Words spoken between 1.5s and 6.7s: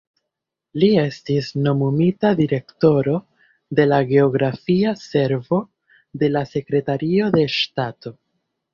nomumita direktoro de la geografia servo de la